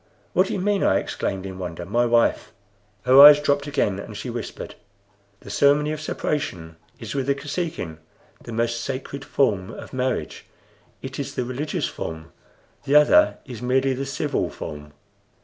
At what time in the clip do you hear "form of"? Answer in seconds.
9.23-9.93